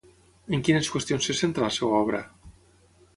[0.57, 2.23] En quines qüestions es centra la seva obra?